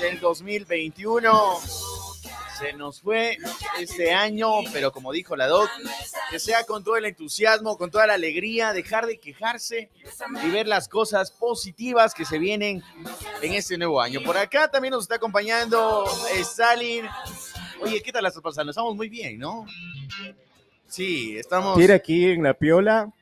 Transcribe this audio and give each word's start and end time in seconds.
del 0.00 0.20
2021. 0.20 1.60
Se 2.58 2.72
nos 2.72 3.00
fue 3.00 3.38
este 3.78 4.12
año, 4.12 4.48
pero 4.72 4.90
como 4.90 5.12
dijo 5.12 5.36
la 5.36 5.46
doc, 5.46 5.70
que 6.30 6.40
sea 6.40 6.64
con 6.64 6.82
todo 6.82 6.96
el 6.96 7.04
entusiasmo, 7.04 7.78
con 7.78 7.90
toda 7.90 8.08
la 8.08 8.14
alegría, 8.14 8.72
dejar 8.72 9.06
de 9.06 9.20
quejarse 9.20 9.90
y 10.44 10.50
ver 10.50 10.66
las 10.66 10.88
cosas 10.88 11.30
positivas 11.30 12.14
que 12.14 12.24
se 12.24 12.38
vienen 12.38 12.82
en 13.42 13.54
este 13.54 13.78
nuevo 13.78 14.00
año. 14.00 14.22
Por 14.24 14.36
acá 14.36 14.68
también 14.68 14.90
nos 14.90 15.04
está 15.04 15.16
acompañando 15.16 16.04
Stalin. 16.34 17.06
Oye, 17.80 18.02
¿qué 18.02 18.10
tal 18.10 18.24
la 18.24 18.30
estás 18.30 18.42
pasando? 18.42 18.70
Estamos 18.70 18.96
muy 18.96 19.08
bien, 19.08 19.38
¿no? 19.38 19.64
Sí, 20.88 21.36
estamos. 21.38 21.78
Tira 21.78 21.94
aquí 21.94 22.24
en 22.24 22.42
la 22.42 22.54
piola, 22.54 23.12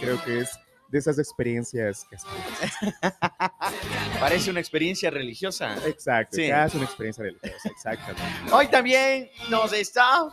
creo 0.00 0.22
que 0.24 0.40
es 0.40 0.58
de 0.90 0.98
esas 0.98 1.18
experiencias. 1.18 2.06
Parece 4.20 4.50
una 4.50 4.60
experiencia 4.60 5.10
religiosa. 5.10 5.76
Exacto, 5.86 6.36
Sí. 6.36 6.44
es 6.50 6.74
una 6.74 6.84
experiencia 6.84 7.24
religiosa, 7.24 7.68
exactamente. 7.70 8.22
Hoy 8.52 8.68
también 8.68 9.30
nos 9.48 9.72
está, 9.72 10.24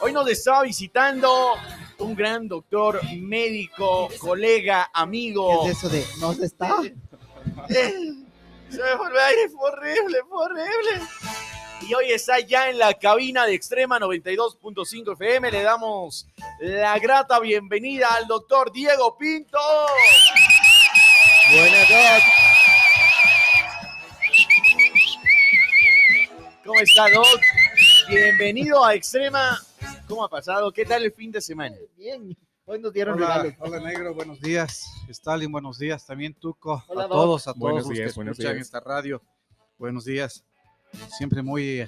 hoy 0.00 0.12
nos 0.12 0.28
está 0.28 0.62
visitando 0.62 1.52
un 1.98 2.14
gran 2.14 2.48
doctor, 2.48 3.00
médico, 3.16 4.08
colega, 4.18 4.90
amigo. 4.92 5.64
¿Qué 5.64 5.70
es 5.72 5.78
eso 5.78 5.88
de 5.88 6.04
no 6.20 6.32
se 6.34 6.46
está? 6.46 6.76
Se 7.68 8.78
me 8.78 8.96
fue 8.96 9.10
el 9.10 9.18
aire, 9.18 9.48
fue 9.50 9.70
horrible, 9.70 10.18
fue 10.30 10.44
horrible. 10.46 11.06
Y 11.88 11.94
hoy 11.94 12.10
está 12.12 12.38
ya 12.40 12.70
en 12.70 12.78
la 12.78 12.94
cabina 12.94 13.44
de 13.46 13.54
Extrema 13.54 13.98
92.5 13.98 15.12
FM. 15.14 15.50
Le 15.50 15.62
damos 15.62 16.26
la 16.60 16.98
grata 16.98 17.40
bienvenida 17.40 18.08
al 18.14 18.26
doctor 18.26 18.72
Diego 18.72 19.16
Pinto. 19.18 19.58
Buenas 21.50 21.90
noches. 21.90 22.24
¿Cómo 26.64 26.80
está, 26.80 27.10
Doc? 27.10 27.26
Bienvenido 28.08 28.84
a 28.84 28.94
Extrema. 28.94 29.58
¿Cómo 30.08 30.24
ha 30.24 30.28
pasado? 30.28 30.70
¿Qué 30.72 30.84
tal 30.84 31.04
el 31.04 31.12
fin 31.12 31.32
de 31.32 31.40
semana? 31.40 31.76
Bien. 31.96 32.36
Hoy 32.64 32.78
nos 32.78 32.92
dieron 32.92 33.16
Hola, 33.16 33.42
regalos. 33.42 33.54
hola 33.58 33.80
negro, 33.80 34.14
buenos 34.14 34.40
días. 34.40 34.84
Stalin, 35.08 35.50
buenos 35.50 35.78
días. 35.78 36.06
También 36.06 36.32
Tuco. 36.34 36.84
Hola, 36.86 37.04
a 37.04 37.06
Doc. 37.08 37.16
todos, 37.16 37.42
a 37.48 37.52
todos 37.52 37.58
Buenos 37.58 37.82
los 37.86 37.88
días, 37.92 38.14
que 38.14 38.20
escuchan 38.20 38.52
días. 38.54 38.66
esta 38.66 38.78
radio. 38.80 39.20
Buenos 39.78 40.04
días. 40.04 40.44
Siempre 41.16 41.42
muy 41.42 41.86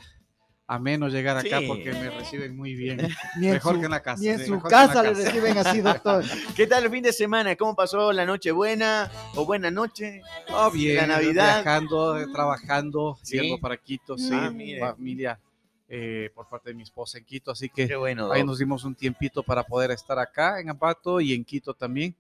ameno 0.66 1.08
llegar 1.08 1.36
acá 1.36 1.60
Sí. 1.60 1.66
porque 1.66 1.92
me 1.92 2.08
reciben 2.10 2.56
muy 2.56 2.74
bien. 2.74 3.08
Mejor 3.38 3.74
su, 3.74 3.80
que 3.80 3.84
en 3.84 3.90
la 3.90 4.02
casa. 4.02 4.20
ni 4.22 4.28
en 4.28 4.38
sí, 4.38 4.46
su 4.46 4.52
que 4.52 4.56
en 4.56 4.62
la 4.62 4.68
casa 4.70 5.02
le 5.02 5.10
casa. 5.10 5.24
reciben 5.24 5.58
así, 5.58 5.80
doctor. 5.80 6.24
¿Qué 6.56 6.66
tal 6.66 6.84
el 6.84 6.90
fin 6.90 7.02
de 7.02 7.12
semana? 7.12 7.54
¿Cómo 7.56 7.74
pasó 7.76 8.12
la 8.12 8.24
noche 8.24 8.50
buena 8.50 9.10
o 9.34 9.44
buena 9.44 9.70
noche? 9.70 10.22
Oh, 10.52 10.70
bien. 10.70 10.96
La 10.96 11.06
Navidad. 11.06 11.62
Viajando, 11.62 12.32
trabajando, 12.32 13.18
Sí. 13.22 13.38
yendo 13.38 13.58
para 13.60 13.76
Quito, 13.76 14.16
sí. 14.16 14.30
Ah, 14.32 14.50
mire. 14.50 14.80
familia 14.80 15.38
eh, 15.86 16.30
por 16.34 16.48
parte 16.48 16.70
de 16.70 16.74
mi 16.74 16.82
esposa 16.82 17.18
en 17.18 17.24
Quito. 17.26 17.50
Así 17.50 17.68
que 17.68 17.86
Qué 17.86 17.96
bueno. 17.96 18.32
Ahí 18.32 18.42
nos 18.42 18.58
dimos 18.58 18.84
un 18.84 18.94
tiempito 18.94 19.42
para 19.42 19.62
poder 19.64 19.90
estar 19.90 20.18
acá 20.18 20.58
en 20.60 20.70
Ambato 20.70 21.20
y 21.20 21.34
en 21.34 21.44
Quito 21.44 21.74
también. 21.74 22.14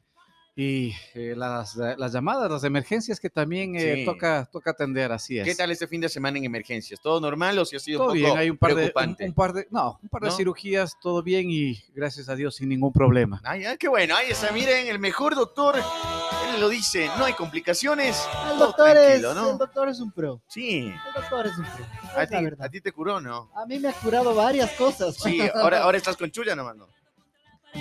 Y 0.56 0.94
eh, 1.14 1.34
las, 1.36 1.74
las 1.74 2.12
llamadas, 2.12 2.48
las 2.48 2.62
emergencias 2.62 3.18
que 3.18 3.28
también 3.28 3.74
eh, 3.74 3.94
Sí. 3.96 4.04
toca, 4.04 4.48
toca 4.52 4.70
atender, 4.70 5.10
así 5.10 5.36
es. 5.36 5.44
¿Qué 5.44 5.54
tal 5.56 5.72
este 5.72 5.88
fin 5.88 6.00
de 6.00 6.08
semana 6.08 6.38
en 6.38 6.44
emergencias? 6.44 7.00
¿Todo 7.00 7.20
normal 7.20 7.58
o 7.58 7.64
si 7.64 7.74
ha 7.74 7.80
sido 7.80 7.98
Todo 7.98 8.12
un 8.12 8.20
poco 8.20 8.26
bien, 8.26 8.38
hay 8.38 8.50
un 8.50 8.56
par, 8.56 8.74
de, 8.76 8.92
un, 9.26 9.32
par 9.32 9.52
de, 9.52 9.66
no, 9.72 9.98
un 10.00 10.08
par 10.08 10.22
de 10.22 10.28
¿No? 10.28 10.36
cirugías, 10.36 10.96
todo 11.02 11.24
bien 11.24 11.50
y 11.50 11.82
gracias 11.92 12.28
a 12.28 12.36
Dios 12.36 12.54
sin 12.54 12.68
ningún 12.68 12.92
problema. 12.92 13.40
Ay, 13.44 13.64
ay, 13.64 13.76
qué 13.78 13.88
bueno. 13.88 14.14
Ahí 14.14 14.30
está, 14.30 14.52
miren, 14.52 14.86
el 14.86 15.00
mejor 15.00 15.34
doctor. 15.34 15.74
Él 15.76 16.60
lo 16.60 16.68
dice, 16.68 17.10
no 17.18 17.24
hay 17.24 17.32
complicaciones. 17.32 18.24
El 18.52 18.58
doctor, 18.60 18.96
es, 18.96 19.16
el 19.16 19.58
doctor 19.58 19.88
es 19.88 19.98
un 19.98 20.12
pro. 20.12 20.40
Sí. 20.46 20.82
El 20.82 21.14
doctor 21.20 21.48
es 21.48 21.58
un 21.58 21.64
pro. 21.64 21.84
A 22.16 22.22
Es 22.22 22.28
ti, 22.28 22.44
verdad. 22.44 22.64
a 22.66 22.68
ti 22.68 22.80
te 22.80 22.92
curó, 22.92 23.20
¿no? 23.20 23.50
A 23.56 23.66
mí 23.66 23.80
me 23.80 23.88
ha 23.88 23.92
curado 23.92 24.32
varias 24.36 24.70
cosas. 24.74 25.16
Sí, 25.16 25.40
ahora, 25.52 25.82
ahora 25.82 25.98
estás 25.98 26.16
con 26.16 26.30
Chuya 26.30 26.54
nomás, 26.54 26.76
¿no? 26.76 26.86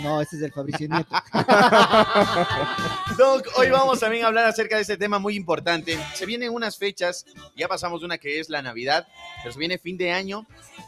No, 0.02 0.22
ese 0.22 0.38
es 0.38 0.42
el 0.42 0.52
Fabricio 0.52 0.88
Nieto. 0.88 1.10
Doc, 3.18 3.48
hoy 3.58 3.70
vamos 3.70 4.00
también 4.00 4.24
a 4.24 4.28
hablar 4.28 4.46
acerca 4.46 4.76
de 4.76 4.82
este 4.82 4.98
tema 4.98 5.20
muy 5.20 5.36
importante. 5.36 5.98
Se 6.16 6.26
vienen 6.26 6.52
unas 6.52 6.78
fechas, 6.78 7.26
ya 7.56 7.68
pasamos 7.68 8.02
una 8.04 8.18
que 8.18 8.40
es 8.40 8.50
la 8.50 8.62
Navidad, 8.62 9.08
pero 9.42 9.54
se 9.54 9.60
viene 9.60 9.78
fin 9.78 9.98
de 9.98 10.12
año, 10.12 10.46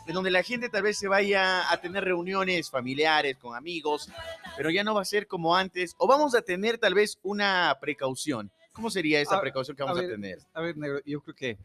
en 0.08 0.14
donde 0.14 0.32
la 0.32 0.42
gente 0.44 0.70
tal 0.70 0.84
vez 0.84 0.98
se 0.98 1.08
vaya 1.08 1.72
a 1.72 1.80
tener 1.82 2.04
reuniones 2.04 2.70
familiares 2.72 3.38
con 3.38 3.56
amigos, 3.56 4.10
pero 4.58 4.70
ya 4.72 4.84
no 4.84 4.96
va 4.96 5.02
a 5.04 5.06
ser 5.06 5.28
como 5.28 5.56
antes, 5.56 5.94
o 5.98 6.08
vamos 6.08 6.34
a 6.36 6.42
tener 6.42 6.78
tal 6.80 6.94
vez 6.96 7.20
una 7.22 7.78
precaución. 7.80 8.52
¿Cómo 8.74 8.90
sería 8.90 9.22
esa 9.22 9.38
A- 9.38 9.42
precaución 9.42 9.78
que 9.78 9.84
a 9.84 9.86
vamos 9.86 10.00
a, 10.00 10.02
ver, 10.02 10.12
tener? 10.12 10.40
A 10.54 10.62
ver, 10.62 10.76
negro, 10.78 11.00
yo 11.06 11.22
creo 11.22 11.36
que 11.36 11.58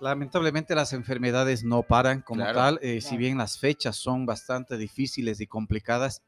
lamentablemente 0.00 0.74
las 0.74 0.92
enfermedades 0.92 1.64
no 1.64 1.82
paran 1.82 2.22
como 2.22 2.42
Claro. 2.42 2.58
tal, 2.58 2.78
eh, 2.82 3.00
si 3.00 3.16
bien 3.16 3.38
las 3.38 3.58
fechas 3.58 3.96
son 3.96 4.26
bastante 4.26 4.76
difíciles 4.76 5.40
y 5.40 5.46
complicadas, 5.46 6.22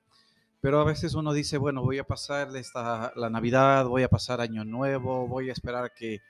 pero 0.60 0.80
a 0.80 0.84
veces 0.84 1.14
uno 1.14 1.32
dice, 1.32 1.56
bueno, 1.58 1.82
voy 1.82 1.98
a 1.98 2.04
pasar 2.04 2.54
esta, 2.56 3.12
la 3.14 3.30
Navidad, 3.30 3.86
voy 3.86 4.02
a 4.02 4.08
pasar 4.08 4.40
Año 4.40 4.64
Nuevo, 4.64 5.28
voy 5.28 5.50
a 5.50 5.52
esperar 5.52 5.92
que 5.94 6.20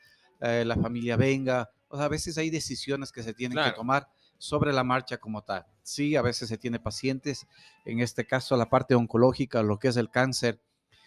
eh, 0.40 0.64
la 0.66 0.76
familia 0.76 1.16
venga. 1.16 1.70
O 1.88 1.96
sea, 1.96 2.06
a 2.06 2.08
veces 2.08 2.36
hay 2.36 2.50
decisiones 2.50 3.10
que 3.10 3.22
se 3.22 3.32
tienen 3.32 3.56
Claro. 3.56 3.72
que 3.72 3.76
tomar 3.76 4.08
sobre 4.36 4.72
la 4.72 4.84
marcha 4.84 5.16
como 5.16 5.42
tal. 5.42 5.64
Sí, 5.82 6.14
a 6.14 6.22
veces 6.22 6.48
se 6.48 6.58
tiene 6.58 6.78
pacientes, 6.78 7.46
en 7.86 8.00
este 8.00 8.26
caso 8.26 8.56
la 8.56 8.68
parte 8.68 8.94
oncológica, 8.94 9.62
lo 9.62 9.78
que 9.78 9.88
es 9.88 9.96
el 9.96 10.10
cáncer, 10.10 10.60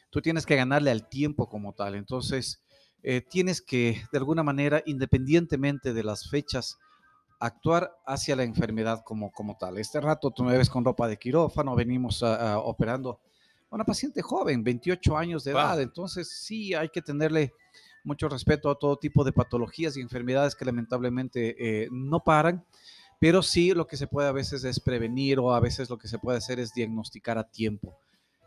tú 0.09 0.21
tienes 0.21 0.45
que 0.45 0.55
ganarle 0.55 0.89
al 0.91 1.07
tiempo 1.07 1.47
como 1.47 1.73
tal. 1.73 1.95
Entonces, 1.95 2.61
eh, 3.03 3.21
tienes 3.21 3.61
que, 3.61 4.01
de 4.11 4.17
alguna 4.17 4.43
manera, 4.43 4.81
independientemente 4.85 5.93
de 5.93 6.03
las 6.03 6.29
fechas, 6.29 6.77
actuar 7.39 7.91
hacia 8.05 8.35
la 8.35 8.43
enfermedad 8.43 9.01
como, 9.03 9.31
como 9.31 9.57
tal. 9.57 9.77
Este 9.79 9.99
rato 9.99 10.31
tú 10.31 10.43
me 10.43 10.57
ves 10.57 10.69
con 10.69 10.85
ropa 10.85 11.07
de 11.07 11.17
quirófano, 11.17 11.75
venimos 11.75 12.21
a- 12.21 12.53
a 12.53 12.59
operando 12.59 13.19
a 13.71 13.75
una 13.75 13.83
paciente 13.83 14.21
joven, 14.21 14.63
28 14.63 15.17
años 15.17 15.43
de 15.43 15.53
Wow. 15.53 15.61
edad. 15.61 15.81
Entonces, 15.81 16.29
sí, 16.29 16.73
hay 16.75 16.89
que 16.89 17.01
tenerle 17.01 17.51
mucho 18.03 18.29
respeto 18.29 18.69
a 18.69 18.77
todo 18.77 18.97
tipo 18.97 19.23
de 19.23 19.31
patologías 19.31 19.95
y 19.97 20.01
enfermedades 20.01 20.55
que 20.55 20.65
lamentablemente 20.65 21.55
eh, 21.83 21.87
no 21.91 22.19
paran, 22.23 22.63
pero 23.19 23.41
sí 23.43 23.73
lo 23.73 23.85
que 23.87 23.97
se 23.97 24.07
puede 24.07 24.27
a 24.27 24.31
veces 24.31 24.63
es 24.63 24.79
prevenir 24.79 25.39
o 25.39 25.53
a 25.53 25.59
veces 25.59 25.89
lo 25.89 25.97
que 25.97 26.07
se 26.07 26.17
puede 26.19 26.37
hacer 26.39 26.59
es 26.59 26.73
diagnosticar 26.73 27.37
a 27.37 27.43
tiempo. 27.49 27.95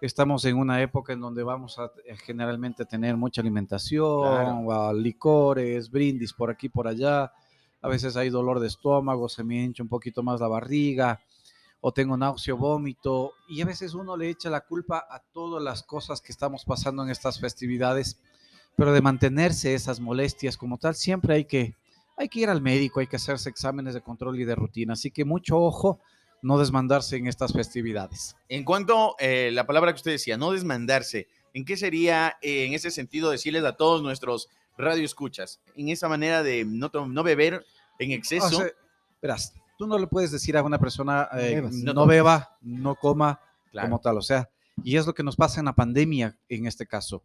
Estamos 0.05 0.45
en 0.45 0.59
una 0.59 0.83
época 0.83 1.15
en 1.15 1.21
donde 1.21 1.43
vamos 1.43 1.79
a 1.79 1.91
eh, 2.05 2.15
generalmente 2.15 2.85
tener 2.85 3.17
mucha 3.17 3.41
alimentación, 3.41 4.71
a 4.71 4.93
licores, 4.93 5.91
brindis 5.91 6.35
por 6.35 6.51
aquí, 6.51 6.69
por 6.69 6.87
allá. 6.87 7.33
A 7.81 7.89
veces 7.89 8.15
hay 8.15 8.29
dolor 8.29 8.61
de 8.61 8.67
estómago, 8.67 9.31
se 9.31 9.43
me 9.43 9.65
hincha 9.65 9.83
un 9.83 9.89
poquito 9.89 10.23
más 10.23 10.43
la 10.43 10.47
barriga, 10.47 11.23
o 11.81 11.91
tengo 11.91 12.19
náusea, 12.19 12.53
vómito, 12.53 13.33
y 13.49 13.63
a 13.63 13.65
veces 13.65 13.95
uno 13.95 14.15
le 14.15 14.29
echa 14.29 14.51
la 14.51 14.61
culpa 14.61 15.07
a 15.09 15.23
todas 15.33 15.63
las 15.63 15.83
cosas 15.83 16.21
que 16.21 16.33
estamos 16.33 16.67
pasando 16.67 17.03
en 17.03 17.09
estas 17.09 17.41
festividades, 17.41 18.21
pero 18.77 18.93
de 18.93 19.01
mantenerse 19.01 19.73
esas 19.73 20.01
molestias 20.01 20.59
como 20.59 20.77
tal, 20.77 20.97
siempre 20.97 21.37
hay 21.37 21.47
que, 21.47 21.77
hay 22.19 22.29
que 22.29 22.41
ir 22.41 22.51
al 22.51 22.61
médico, 22.61 23.01
hay 23.01 23.07
que 23.07 23.17
hacerse 23.17 23.49
exámenes 23.49 23.95
de 23.95 24.03
control 24.03 24.39
y 24.39 24.45
de 24.45 24.55
rutina, 24.55 24.93
así 24.93 25.11
que 25.11 25.25
mucho 25.25 25.59
ojo, 25.59 26.01
no 26.45 26.59
desmandarse 26.59 27.17
en 27.17 27.27
estas 27.27 27.53
festividades. 27.53 28.37
En 28.49 28.65
cuanto 28.65 29.17
a 29.19 29.51
la 29.51 29.67
palabra 29.67 29.93
que 29.93 29.97
usted 29.97 30.11
decía, 30.13 30.37
no 30.37 30.53
desmandarse, 30.53 31.27
¿en 31.55 31.65
qué 31.65 31.77
sería 31.77 32.37
eh, 32.43 32.67
en 32.67 32.75
ese 32.75 32.91
sentido 32.91 33.31
decirles 33.31 33.65
a 33.65 33.77
todos 33.77 34.03
nuestros 34.03 34.49
radioescuchas, 34.77 35.61
en 35.77 35.89
esa 35.89 36.09
manera 36.09 36.43
de 36.43 36.65
no, 36.65 36.91
no 37.09 37.23
beber 37.23 37.65
en 37.99 38.11
exceso? 38.13 38.47
O 38.47 38.51
sea, 38.51 38.67
verás, 39.23 39.55
tú 39.79 39.87
no 39.87 39.99
le 39.99 40.07
puedes 40.07 40.31
decir 40.33 40.57
a 40.57 40.63
una 40.63 40.79
persona 40.79 41.29
No 41.33 41.39
eh, 41.41 41.63
no, 41.73 42.07
beba, 42.07 42.57
no 42.61 42.95
coma, 42.95 43.41
Claro. 43.73 43.89
como 43.89 44.01
tal. 44.01 44.19
O 44.19 44.23
sea, 44.23 44.49
y 44.85 44.97
es 44.97 45.07
lo 45.07 45.15
que 45.15 45.23
nos 45.25 45.35
pasa 45.37 45.59
en 45.61 45.67
la 45.67 45.73
pandemia 45.75 46.37
en 46.49 46.67
este 46.67 46.87
caso. 46.87 47.23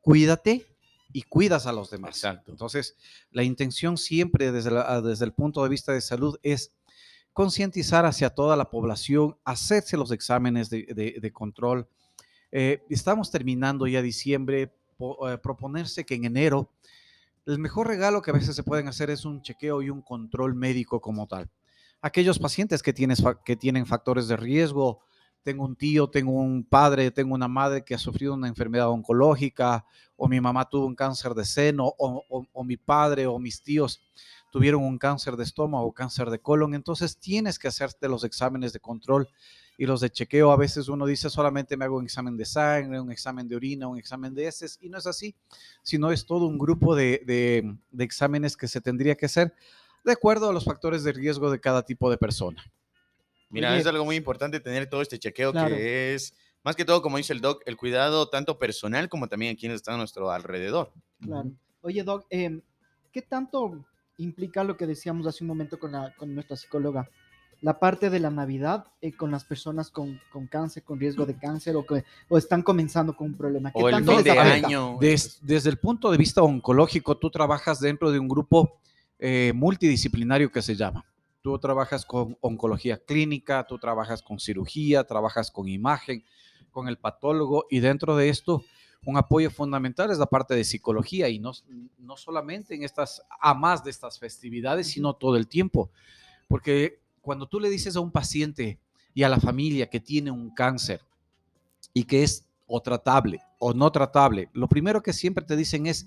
Cuídate 0.00 0.66
y 1.12 1.22
cuidas 1.22 1.66
a 1.66 1.72
los 1.72 1.90
demás. 1.90 2.16
Exacto. 2.16 2.50
Entonces, 2.50 2.96
la 3.30 3.42
intención 3.42 3.98
siempre 3.98 4.52
desde, 4.52 4.70
la- 4.70 5.00
desde 5.02 5.24
el 5.26 5.32
punto 5.32 5.62
de 5.62 5.68
vista 5.68 5.92
de 5.92 6.00
salud 6.00 6.38
es 6.42 6.72
concientizar 7.32 8.04
hacia 8.04 8.30
toda 8.30 8.56
la 8.56 8.70
población, 8.70 9.36
hacerse 9.44 9.96
los 9.96 10.10
exámenes 10.12 10.68
de, 10.70 11.30
control. 11.32 11.88
Eh, 12.50 12.82
estamos 12.90 13.30
terminando 13.30 13.86
ya 13.86 14.02
diciembre, 14.02 14.74
eh, 15.28 15.38
proponerse 15.42 16.04
que 16.04 16.14
en 16.14 16.24
enero 16.24 16.70
el 17.46 17.58
mejor 17.58 17.88
regalo 17.88 18.22
que 18.22 18.30
a 18.30 18.34
veces 18.34 18.54
se 18.54 18.62
pueden 18.62 18.86
hacer 18.86 19.10
es 19.10 19.24
un 19.24 19.42
chequeo 19.42 19.82
y 19.82 19.90
un 19.90 20.02
control 20.02 20.54
médico 20.54 21.00
como 21.00 21.26
tal. 21.26 21.50
Aquellos 22.00 22.38
pacientes 22.38 22.82
que, 22.82 22.92
tienen 22.92 23.86
factores 23.86 24.28
de 24.28 24.36
riesgo, 24.36 25.00
tengo 25.42 25.64
un 25.64 25.74
tío, 25.74 26.08
tengo 26.08 26.32
un 26.32 26.64
padre, 26.64 27.10
tengo 27.10 27.34
una 27.34 27.48
madre 27.48 27.84
que 27.84 27.94
ha 27.94 27.98
sufrido 27.98 28.34
una 28.34 28.48
enfermedad 28.48 28.90
oncológica, 28.90 29.84
o 30.16 30.28
mi 30.28 30.40
mamá 30.40 30.68
tuvo 30.68 30.86
un 30.86 30.94
cáncer 30.94 31.34
de 31.34 31.44
seno, 31.44 31.92
o 31.98 32.64
mi 32.64 32.76
padre 32.76 33.26
o 33.26 33.38
mis 33.38 33.62
tíos 33.62 34.00
tuvieron 34.52 34.84
un 34.84 34.98
cáncer 34.98 35.36
de 35.36 35.42
estómago 35.44 35.86
o 35.86 35.92
cáncer 35.92 36.28
de 36.30 36.38
colon, 36.38 36.74
entonces 36.74 37.16
tienes 37.16 37.58
que 37.58 37.66
hacerte 37.68 38.06
los 38.06 38.22
exámenes 38.22 38.72
de 38.74 38.80
control 38.80 39.28
y 39.78 39.86
los 39.86 40.00
de 40.02 40.10
chequeo 40.10 40.52
a 40.52 40.56
veces 40.56 40.88
uno 40.88 41.06
dice 41.06 41.30
solamente 41.30 41.76
me 41.78 41.86
hago 41.86 41.96
un 41.96 42.04
examen 42.04 42.36
de 42.36 42.44
sangre, 42.44 43.00
un 43.00 43.10
examen 43.10 43.48
de 43.48 43.56
orina, 43.56 43.88
un 43.88 43.98
examen 43.98 44.34
de 44.34 44.46
heces 44.46 44.78
y 44.82 44.90
no 44.90 44.98
es 44.98 45.06
así, 45.06 45.34
sino 45.82 46.12
es 46.12 46.26
todo 46.26 46.46
un 46.46 46.58
grupo 46.58 46.94
de, 46.94 47.22
de- 47.26 47.74
de 47.90 48.04
exámenes 48.04 48.56
que 48.56 48.68
se 48.68 48.80
tendría 48.82 49.16
que 49.16 49.24
hacer 49.26 49.54
de 50.04 50.12
acuerdo 50.12 50.50
a 50.50 50.52
los 50.52 50.64
factores 50.66 51.02
de 51.02 51.12
riesgo 51.12 51.50
de 51.50 51.58
cada 51.58 51.82
tipo 51.82 52.10
de 52.10 52.18
persona. 52.18 52.62
Mira, 53.48 53.70
Oye. 53.72 53.80
es 53.80 53.86
algo 53.86 54.04
muy 54.04 54.16
importante 54.16 54.60
tener 54.60 54.88
todo 54.88 55.00
este 55.00 55.18
chequeo 55.18 55.52
Claro. 55.52 55.74
que 55.74 56.14
es, 56.14 56.34
más 56.62 56.76
que 56.76 56.84
todo, 56.84 57.00
como 57.02 57.16
dice 57.16 57.32
el 57.32 57.40
doc, 57.40 57.62
el 57.66 57.76
cuidado 57.78 58.28
tanto 58.28 58.58
personal 58.58 59.08
como 59.08 59.28
también 59.28 59.54
a 59.54 59.58
quienes 59.58 59.76
están 59.76 59.94
a 59.94 59.98
nuestro 59.98 60.30
alrededor. 60.30 60.92
Claro. 61.20 61.50
Oye, 61.80 62.02
Doc, 62.04 62.26
em, 62.30 62.60
¿qué 63.12 63.22
tanto 63.22 63.84
implica 64.22 64.64
lo 64.64 64.76
que 64.76 64.86
decíamos 64.86 65.26
hace 65.26 65.44
un 65.44 65.48
momento 65.48 65.78
con, 65.78 65.92
la, 65.92 66.14
con 66.16 66.34
nuestra 66.34 66.56
psicóloga? 66.56 67.08
La 67.60 67.78
parte 67.78 68.10
de 68.10 68.18
la 68.18 68.30
Navidad 68.30 68.86
eh, 69.00 69.12
con 69.12 69.30
las 69.30 69.44
personas 69.44 69.88
con, 69.90 70.20
con 70.32 70.48
cáncer, 70.48 70.82
con 70.82 70.98
riesgo 70.98 71.24
de 71.26 71.36
cáncer 71.36 71.76
o 71.76 71.86
que 71.86 72.04
o 72.28 72.36
están 72.36 72.62
comenzando 72.62 73.14
con 73.16 73.28
un 73.28 73.36
problema. 73.36 73.70
¿Qué 73.70 73.80
O 73.80 73.88
el 73.88 73.94
tanto 73.94 74.10
fin 74.10 74.16
les 74.16 74.24
de 74.24 74.30
afecta? 74.38 74.66
año. 74.66 74.96
Des- 75.00 75.38
desde 75.42 75.70
el 75.70 75.78
punto 75.78 76.10
de 76.10 76.18
vista 76.18 76.42
oncológico, 76.42 77.16
tú 77.16 77.30
trabajas 77.30 77.78
dentro 77.78 78.10
de 78.10 78.18
un 78.18 78.26
grupo 78.26 78.80
eh, 79.18 79.52
multidisciplinario 79.54 80.50
que 80.50 80.60
se 80.60 80.74
llama. 80.74 81.04
Tú 81.40 81.56
trabajas 81.58 82.04
con 82.04 82.36
oncología 82.40 82.98
clínica, 82.98 83.64
tú 83.68 83.78
trabajas 83.78 84.22
con 84.22 84.40
cirugía, 84.40 85.04
trabajas 85.04 85.50
con 85.50 85.68
imagen, 85.68 86.24
con 86.72 86.88
el 86.88 86.96
patólogo 86.98 87.66
y 87.70 87.78
dentro 87.80 88.16
de 88.16 88.28
esto 88.28 88.64
un 89.04 89.16
apoyo 89.16 89.50
fundamental 89.50 90.10
es 90.10 90.18
la 90.18 90.26
parte 90.26 90.54
de 90.54 90.64
psicología 90.64 91.28
y 91.28 91.38
no, 91.38 91.52
no 91.98 92.16
solamente 92.16 92.74
en 92.74 92.84
estas, 92.84 93.22
a 93.40 93.52
más 93.54 93.82
de 93.82 93.90
estas 93.90 94.18
festividades, 94.18 94.88
sino 94.88 95.14
todo 95.14 95.36
el 95.36 95.48
tiempo. 95.48 95.90
Porque 96.48 97.00
cuando 97.20 97.46
tú 97.46 97.58
le 97.58 97.68
dices 97.68 97.96
a 97.96 98.00
un 98.00 98.12
paciente 98.12 98.78
y 99.14 99.24
a 99.24 99.28
la 99.28 99.40
familia 99.40 99.90
que 99.90 100.00
tiene 100.00 100.30
un 100.30 100.50
cáncer 100.54 101.00
y 101.92 102.04
que 102.04 102.22
es 102.22 102.46
o 102.66 102.80
tratable 102.80 103.40
o 103.58 103.74
no 103.74 103.90
tratable, 103.90 104.48
lo 104.52 104.68
primero 104.68 105.02
que 105.02 105.12
siempre 105.12 105.44
te 105.44 105.56
dicen 105.56 105.86
es, 105.86 106.06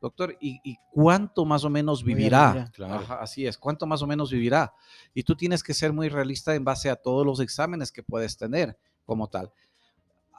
doctor, 0.00 0.36
¿y, 0.38 0.60
y 0.64 0.76
cuánto 0.92 1.46
más 1.46 1.64
o 1.64 1.70
menos 1.70 2.04
vivirá? 2.04 2.52
vivir, 2.52 2.70
Claro. 2.72 2.94
Ajá, 2.94 3.22
así 3.22 3.46
es, 3.46 3.56
¿cuánto 3.56 3.86
más 3.86 4.02
o 4.02 4.06
menos 4.06 4.30
vivirá? 4.30 4.74
Y 5.14 5.22
tú 5.22 5.34
tienes 5.34 5.62
que 5.62 5.72
ser 5.72 5.94
muy 5.94 6.10
realista 6.10 6.54
en 6.54 6.64
base 6.64 6.90
a 6.90 6.96
todos 6.96 7.24
los 7.24 7.40
exámenes 7.40 7.90
que 7.90 8.02
puedes 8.02 8.36
tener 8.36 8.76
como 9.06 9.28
tal. 9.28 9.50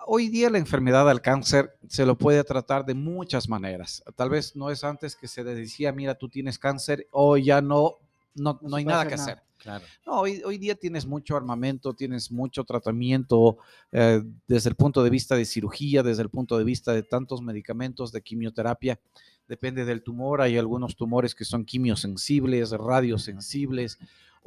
Hoy 0.08 0.30
día 0.30 0.52
la 0.52 0.60
enfermedad 0.60 1.08
del 1.08 1.20
cáncer 1.20 1.76
se 1.88 2.06
lo 2.06 2.16
puede 2.16 2.44
tratar 2.44 2.86
de 2.86 2.94
muchas 2.94 3.50
maneras. 3.50 4.04
Tal 4.16 4.30
vez 4.30 4.56
no 4.56 4.70
es 4.70 4.84
antes 4.84 5.16
que 5.16 5.28
se 5.28 5.44
decía, 5.44 5.92
mira, 5.92 6.14
tú 6.14 6.30
tienes 6.30 6.60
cáncer 6.60 7.08
o 7.12 7.38
ya 7.38 7.60
no, 7.62 7.96
no, 8.36 8.60
No 8.62 8.76
hay 8.76 8.86
nada 8.86 9.08
que 9.08 9.16
nada. 9.16 9.24
hacer. 9.24 9.44
Claro. 9.58 9.84
No, 10.06 10.20
hoy, 10.20 10.44
hoy 10.46 10.60
día 10.60 10.76
tienes 10.76 11.08
mucho 11.08 11.36
armamento, 11.36 11.94
tienes 11.94 12.32
mucho 12.32 12.64
tratamiento 12.66 13.58
eh, 13.92 14.22
desde 14.48 14.70
el 14.70 14.76
punto 14.76 15.04
de 15.04 15.10
vista 15.10 15.36
de 15.36 15.46
cirugía, 15.46 16.04
desde 16.04 16.22
el 16.22 16.30
punto 16.30 16.56
de 16.60 16.64
vista 16.64 16.94
de 16.94 17.02
tantos 17.02 17.42
medicamentos 17.42 18.12
de 18.12 18.22
quimioterapia. 18.22 19.00
Depende 19.48 19.86
del 19.86 20.04
tumor, 20.04 20.42
hay 20.42 20.58
algunos 20.60 20.96
tumores 20.96 21.34
que 21.34 21.46
son 21.46 21.66
quimiosensibles, 21.66 22.72
radiosensibles 22.72 23.98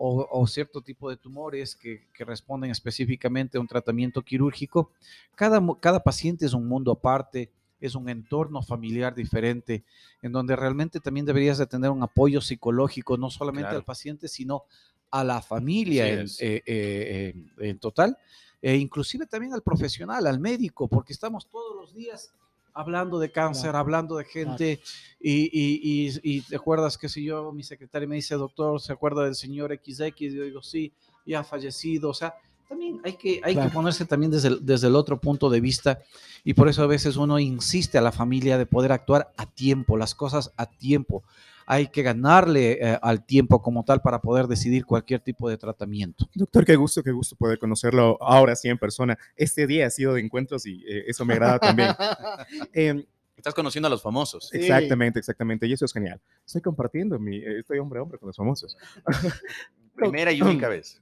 o, 0.01 0.27
o 0.31 0.47
cierto 0.47 0.81
tipo 0.81 1.11
de 1.11 1.17
tumores 1.17 1.75
que, 1.75 2.07
que 2.15 2.25
responden 2.25 2.71
específicamente 2.71 3.59
a 3.59 3.61
un 3.61 3.67
tratamiento 3.67 4.23
quirúrgico. 4.23 4.93
Cada, 5.35 5.61
cada 5.81 6.03
paciente 6.05 6.47
es 6.47 6.55
un 6.55 6.69
mundo 6.69 6.93
aparte, 6.93 7.51
es 7.81 7.97
un 7.97 8.09
entorno 8.09 8.63
familiar 8.63 9.13
diferente, 9.15 9.83
en 10.23 10.31
donde 10.31 10.55
realmente 10.55 11.01
también 11.01 11.27
deberías 11.27 11.59
de 11.59 11.67
tener 11.67 11.91
un 11.91 12.03
apoyo 12.03 12.41
psicológico, 12.41 13.17
no 13.17 13.29
solamente 13.29 13.67
Claro. 13.71 13.79
al 13.79 13.85
paciente, 13.85 14.29
sino 14.29 14.63
a 15.11 15.25
la 15.25 15.43
familia 15.43 16.09
en, 16.09 16.27
eh, 16.39 16.63
eh, 16.65 17.35
en 17.59 17.79
total, 17.79 18.17
e 18.63 18.77
inclusive 18.77 19.27
también 19.27 19.53
al 19.53 19.63
profesional, 19.63 20.27
al 20.29 20.39
médico, 20.39 20.87
porque 20.87 21.13
estamos 21.13 21.49
todos 21.49 21.75
los 21.77 21.93
días 21.93 22.33
hablando 22.79 23.19
de 23.19 23.31
cáncer, 23.33 23.71
Claro. 23.71 23.79
hablando 23.79 24.17
de 24.17 24.25
gente, 24.25 24.81
y, 25.21 25.51
y- 25.53 25.81
y- 26.15 26.21
y 26.23 26.41
te 26.43 26.55
acuerdas 26.55 26.97
que 26.97 27.09
si 27.09 27.25
yo, 27.25 27.51
mi 27.53 27.65
secretaria 27.65 28.07
me 28.07 28.15
dice, 28.15 28.37
doctor, 28.37 28.81
¿se 28.81 28.93
acuerda 28.93 29.25
del 29.25 29.35
señor 29.35 29.73
XX? 29.73 30.33
Yo 30.33 30.45
digo, 30.45 30.63
sí, 30.63 30.93
ya 31.27 31.41
ha 31.41 31.45
fallecido, 31.45 32.11
o 32.11 32.15
sea, 32.15 32.35
también 32.69 33.01
hay 33.05 33.15
que, 33.15 33.41
hay 33.43 33.55
Claro. 33.55 33.71
que 33.71 33.75
ponerse 33.75 34.05
también 34.05 34.31
desde 34.31 34.49
el, 34.49 34.65
desde 34.67 34.87
el 34.89 34.97
otro 34.97 35.21
punto 35.21 35.49
de 35.51 35.61
vista 35.61 36.01
y 36.45 36.55
por 36.55 36.69
eso 36.69 36.83
a 36.83 36.87
veces 36.87 37.17
uno 37.17 37.39
insiste 37.39 37.99
a 37.99 38.01
la 38.01 38.13
familia 38.13 38.59
de 38.59 38.67
poder 38.67 38.93
actuar 38.93 39.33
a 39.37 39.47
tiempo, 39.47 39.97
las 39.97 40.15
cosas 40.15 40.53
a 40.57 40.67
tiempo. 40.67 41.23
Hay 41.71 41.89
que 41.89 42.03
ganarle 42.03 42.79
eh, 42.81 42.99
al 43.03 43.27
tiempo 43.27 43.61
como 43.61 43.85
tal 43.85 44.01
para 44.01 44.21
poder 44.23 44.47
decidir 44.47 44.87
cualquier 44.87 45.21
tipo 45.21 45.51
de 45.51 45.59
tratamiento. 45.59 46.27
Doctor, 46.35 46.65
qué 46.65 46.77
gusto, 46.77 47.03
qué 47.03 47.13
gusto 47.13 47.37
poder 47.37 47.59
conocerlo 47.59 48.17
ahora 48.23 48.57
sí 48.57 48.69
en 48.69 48.79
persona. 48.79 49.19
Este 49.37 49.67
día 49.67 49.87
ha 49.87 49.91
sido 49.91 50.15
de 50.15 50.23
encuentros 50.23 50.65
y 50.65 50.83
eh, 50.89 51.05
eso 51.09 51.27
me 51.27 51.35
agrada 51.35 51.59
también. 51.59 51.91
Em, 52.73 53.05
Estás 53.37 53.55
conociendo 53.55 53.87
a 53.87 53.91
los 53.91 54.03
famosos. 54.03 54.49
Sí. 54.49 54.59
Exactamente, 54.59 55.19
exactamente. 55.21 55.65
Y 55.69 55.73
eso 55.73 55.85
es 55.85 55.93
genial. 55.93 56.21
Estoy 56.45 56.61
compartiendo 56.61 57.19
mi, 57.21 57.37
eh, 57.37 57.61
estoy 57.61 57.79
hombre 57.79 58.01
a 58.01 58.03
hombre 58.03 58.19
con 58.19 58.27
los 58.27 58.37
famosos. 58.37 58.77
Primera 59.95 60.33
y 60.33 60.43
única 60.43 60.69
vez. 60.69 61.01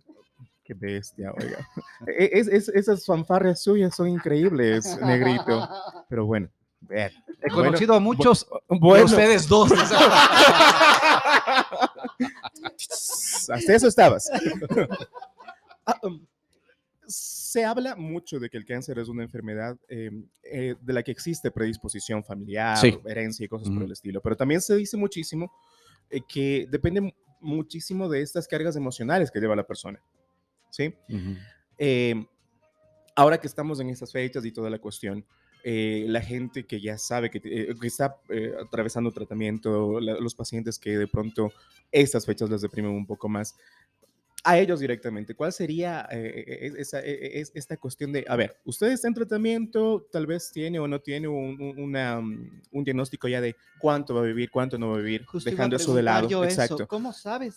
Qué 0.66 0.74
bestia, 0.74 1.32
oiga. 1.32 1.58
E- 2.06 2.30
es- 2.32 2.48
es- 2.48 2.68
esas 2.70 3.04
fanfarrias 3.06 3.62
suyas 3.62 3.94
son 3.94 4.08
increíbles, 4.08 4.98
negrito. 5.02 5.68
Pero 6.08 6.26
bueno, 6.26 6.48
vean. 6.80 7.12
He 7.40 7.52
Bueno, 7.52 7.66
conocido 7.70 7.94
a 7.94 8.00
muchos 8.00 8.46
Bueno, 8.68 9.04
de 9.06 9.12
ustedes 9.12 9.46
dos. 9.46 9.70
hasta 13.48 13.74
eso 13.74 13.88
estabas. 13.88 14.30
Ah, 15.88 16.00
um, 16.02 16.20
se 17.06 17.64
habla 17.64 17.94
mucho 17.94 18.40
de 18.40 18.50
que 18.50 18.56
el 18.56 18.64
cáncer 18.66 18.98
es 18.98 19.06
una 19.06 19.22
enfermedad 19.22 19.76
eh, 19.88 20.10
eh, 20.42 20.74
de 20.80 20.92
la 20.92 21.04
que 21.04 21.12
existe 21.12 21.52
predisposición 21.52 22.24
familiar, 22.24 22.76
Sí. 22.76 22.98
herencia 23.06 23.44
y 23.44 23.48
cosas 23.48 23.68
por 23.72 23.84
el 23.84 23.92
estilo, 23.92 24.20
pero 24.20 24.36
también 24.36 24.60
se 24.60 24.74
dice 24.74 24.96
muchísimo 24.96 25.52
eh, 26.10 26.22
que 26.28 26.66
depende 26.68 27.02
mu- 27.02 27.12
muchísimo 27.40 28.08
de 28.08 28.20
estas 28.20 28.48
cargas 28.48 28.74
emocionales 28.74 29.30
que 29.30 29.38
lleva 29.38 29.54
la 29.54 29.62
persona. 29.64 30.02
¿Sí? 30.76 30.94
Eh, 31.78 32.14
ahora 33.14 33.38
que 33.40 33.46
estamos 33.46 33.80
en 33.80 33.88
estas 33.88 34.12
fechas 34.12 34.44
y 34.44 34.52
toda 34.52 34.68
la 34.68 34.78
cuestión, 34.78 35.24
eh, 35.64 36.04
la 36.06 36.20
gente 36.20 36.64
que 36.66 36.80
ya 36.82 36.98
sabe 36.98 37.30
que, 37.30 37.40
eh, 37.44 37.74
que 37.80 37.86
está 37.86 38.16
eh, 38.28 38.52
atravesando 38.62 39.10
tratamiento, 39.10 39.98
la- 40.00 40.20
los 40.20 40.34
pacientes 40.34 40.78
que 40.78 40.98
de 40.98 41.06
pronto 41.08 41.50
estas 41.90 42.26
fechas 42.26 42.50
les 42.50 42.60
deprimen 42.60 42.90
un 42.92 43.06
poco 43.06 43.26
más, 43.28 43.54
a 44.44 44.58
ellos 44.58 44.78
directamente, 44.78 45.34
¿cuál 45.34 45.52
sería 45.52 46.06
eh, 46.12 46.44
eh, 46.46 46.72
esa- 46.76 47.00
eh, 47.00 47.40
es- 47.40 47.50
esta 47.54 47.78
cuestión 47.78 48.12
de, 48.12 48.24
a 48.28 48.36
ver, 48.36 48.58
usted 48.66 48.88
está 48.92 49.08
en 49.08 49.14
tratamiento, 49.14 50.06
tal 50.12 50.26
vez 50.26 50.52
tiene 50.52 50.78
o 50.78 50.86
no 50.86 51.00
tiene 51.00 51.26
un, 51.26 51.60
un- 51.60 51.78
una, 51.82 52.20
mm, 52.20 52.62
un 52.70 52.84
diagnóstico 52.84 53.26
ya 53.28 53.40
de 53.40 53.56
cuánto 53.80 54.14
va 54.14 54.20
a 54.20 54.24
vivir, 54.24 54.50
cuánto 54.50 54.76
no 54.78 54.90
va 54.90 54.96
a 54.96 54.98
vivir, 54.98 55.24
Justo 55.24 55.48
a 55.48 55.52
dejando 55.52 55.76
eso 55.76 55.94
de 55.94 56.02
lado. 56.02 56.28
yo 56.28 56.44
eso. 56.44 56.60
Exacto. 56.62 56.86
¿Cómo 56.86 57.12
sabes? 57.14 57.56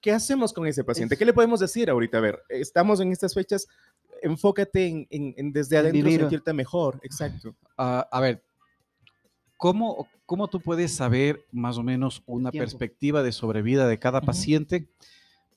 ¿Qué 0.00 0.12
hacemos 0.12 0.52
con 0.52 0.66
ese 0.66 0.82
paciente? 0.84 1.16
¿Qué 1.16 1.24
le 1.24 1.32
podemos 1.32 1.60
decir 1.60 1.90
ahorita? 1.90 2.18
A 2.18 2.20
ver, 2.20 2.42
estamos 2.48 3.00
en 3.00 3.12
estas 3.12 3.34
fechas, 3.34 3.66
enfócate 4.22 4.86
en, 4.86 5.06
en- 5.10 5.34
en 5.36 5.52
desde 5.52 5.76
En 5.76 5.80
adentro 5.86 6.04
vivir. 6.04 6.20
sentirte 6.20 6.52
mejor. 6.52 6.98
Exacto. 7.02 7.54
Ah, 7.76 8.08
a 8.10 8.20
ver, 8.20 8.42
¿cómo, 9.56 10.08
¿cómo 10.26 10.48
tú 10.48 10.60
puedes 10.60 10.94
saber 10.94 11.44
más 11.52 11.76
o 11.78 11.82
menos 11.82 12.22
una 12.26 12.50
Tiempo. 12.50 12.64
perspectiva 12.70 13.22
de 13.22 13.32
sobrevida 13.32 13.86
de 13.88 13.98
cada 13.98 14.20
paciente? 14.20 14.88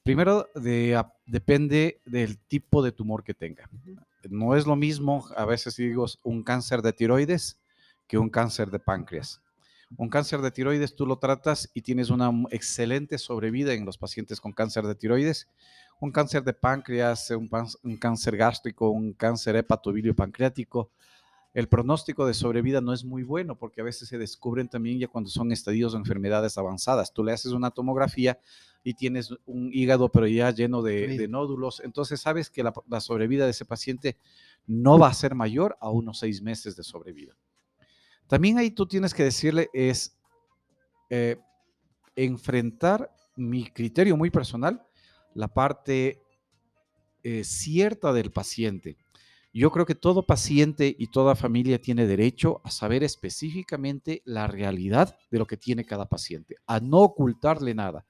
Primero, 0.03 0.49
de, 0.55 0.95
a- 0.97 1.13
depende 1.25 2.01
del 2.05 2.37
tipo 2.37 2.83
de 2.83 2.91
tumor 2.91 3.23
que 3.23 3.33
tenga. 3.33 3.69
No 4.29 4.55
es 4.55 4.65
lo 4.65 4.75
mismo, 4.75 5.25
a 5.37 5.45
veces 5.45 5.75
digo, 5.77 6.05
un 6.23 6.43
cáncer 6.43 6.81
de 6.81 6.91
tiroides 6.93 7.57
que 8.07 8.17
un 8.17 8.29
cáncer 8.29 8.69
de 8.71 8.79
páncreas. 8.79 9.41
Un 9.97 10.09
cáncer 10.09 10.41
de 10.41 10.51
tiroides 10.51 10.95
tú 10.95 11.05
lo 11.05 11.17
tratas 11.19 11.69
y 11.73 11.81
tienes 11.81 12.09
una 12.09 12.31
excelente 12.49 13.17
sobrevida 13.17 13.73
en 13.73 13.85
los 13.85 13.97
pacientes 13.97 14.41
con 14.41 14.51
cáncer 14.51 14.85
de 14.87 14.95
tiroides. 14.95 15.47
Un 15.99 16.11
cáncer 16.11 16.43
de 16.43 16.53
páncreas, 16.53 17.29
un, 17.31 17.47
pan- 17.47 17.67
un 17.83 17.97
cáncer 17.97 18.35
gástrico, 18.35 18.89
un 18.89 19.13
cáncer 19.13 19.55
hepatobilio 19.55 20.15
pancreático, 20.15 20.89
el 21.53 21.69
pronóstico 21.69 22.25
de 22.25 22.33
sobrevida 22.33 22.81
no 22.81 22.93
es 22.93 23.05
muy 23.05 23.21
bueno 23.21 23.55
porque 23.55 23.81
a 23.81 23.83
veces 23.83 24.09
se 24.09 24.17
descubren 24.17 24.67
también 24.67 24.97
ya 24.97 25.07
cuando 25.07 25.29
son 25.29 25.51
estadios 25.51 25.93
de 25.93 25.99
enfermedades 25.99 26.57
avanzadas. 26.57 27.13
Tú 27.13 27.23
le 27.23 27.31
haces 27.31 27.51
una 27.51 27.69
tomografía 27.69 28.39
y 28.83 28.95
tienes 28.95 29.29
un 29.45 29.69
hígado 29.71 30.09
pero 30.09 30.25
ya 30.25 30.49
lleno 30.49 30.81
de, 30.81 31.09
Sí. 31.11 31.17
de 31.19 31.27
nódulos, 31.27 31.79
entonces 31.85 32.19
sabes 32.19 32.49
que 32.49 32.63
la, 32.63 32.73
la 32.89 32.99
sobrevida 32.99 33.45
de 33.45 33.51
ese 33.51 33.65
paciente 33.65 34.17
no 34.65 34.97
va 34.97 35.09
a 35.09 35.13
ser 35.13 35.35
mayor 35.35 35.77
a 35.79 35.91
unos 35.91 36.17
seis 36.17 36.41
meses 36.41 36.75
de 36.75 36.83
sobrevida. 36.83 37.35
También 38.27 38.57
ahí 38.57 38.71
tú 38.71 38.85
tienes 38.85 39.13
que 39.13 39.23
decirle 39.23 39.69
es 39.73 40.17
eh, 41.09 41.37
enfrentar 42.15 43.11
mi 43.35 43.65
criterio 43.65 44.17
muy 44.17 44.29
personal, 44.29 44.85
la 45.33 45.47
parte 45.47 46.21
eh, 47.23 47.43
cierta 47.43 48.13
del 48.13 48.31
paciente. 48.31 48.97
Yo 49.53 49.71
creo 49.71 49.85
que 49.85 49.95
todo 49.95 50.25
paciente 50.25 50.95
y 50.97 51.07
toda 51.07 51.35
familia 51.35 51.79
tiene 51.79 52.07
derecho 52.07 52.59
a 52.63 52.71
saber 52.71 53.03
específicamente 53.03 54.23
la 54.25 54.47
realidad 54.47 55.15
de 55.29 55.37
lo 55.37 55.45
que 55.45 55.57
tiene 55.57 55.85
cada 55.85 56.05
paciente, 56.05 56.55
a 56.65 56.79
no 56.79 56.99
ocultarle 57.01 57.75
nada. 57.75 58.05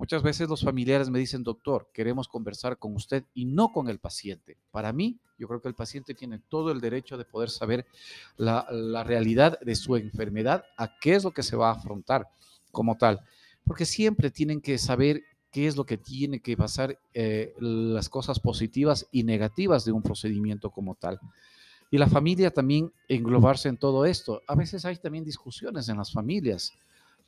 Muchas 0.00 0.22
veces 0.22 0.48
los 0.48 0.62
familiares 0.62 1.10
me 1.10 1.18
dicen, 1.18 1.42
doctor, 1.42 1.90
queremos 1.92 2.26
conversar 2.26 2.78
con 2.78 2.94
usted 2.94 3.26
y 3.34 3.44
no 3.44 3.70
con 3.70 3.90
el 3.90 3.98
paciente. 3.98 4.56
Para 4.70 4.94
mí, 4.94 5.18
yo 5.36 5.46
creo 5.46 5.60
que 5.60 5.68
el 5.68 5.74
paciente 5.74 6.14
tiene 6.14 6.38
todo 6.38 6.72
el 6.72 6.80
derecho 6.80 7.18
de 7.18 7.26
poder 7.26 7.50
saber 7.50 7.84
la, 8.38 8.64
realidad 9.04 9.60
de 9.60 9.74
su 9.74 9.96
enfermedad, 9.96 10.64
a 10.78 10.98
qué 11.02 11.16
es 11.16 11.24
lo 11.24 11.32
que 11.32 11.42
se 11.42 11.54
va 11.54 11.68
a 11.68 11.74
afrontar 11.74 12.30
como 12.72 12.96
tal. 12.96 13.20
Porque 13.62 13.84
siempre 13.84 14.30
tienen 14.30 14.62
que 14.62 14.78
saber 14.78 15.20
qué 15.50 15.66
es 15.66 15.76
lo 15.76 15.84
que 15.84 15.98
tiene 15.98 16.40
que 16.40 16.56
pasar, 16.56 16.98
eh, 17.12 17.52
las 17.58 18.08
cosas 18.08 18.40
positivas 18.40 19.06
y 19.12 19.24
negativas 19.24 19.84
de 19.84 19.92
un 19.92 20.00
procedimiento 20.00 20.70
como 20.70 20.94
tal. 20.94 21.20
Y 21.90 21.98
la 21.98 22.06
familia 22.06 22.50
también 22.50 22.90
englobarse 23.06 23.68
en 23.68 23.76
todo 23.76 24.06
esto. 24.06 24.40
A 24.46 24.54
veces 24.54 24.86
hay 24.86 24.96
también 24.96 25.26
discusiones 25.26 25.90
en 25.90 25.98
las 25.98 26.10
familias 26.10 26.72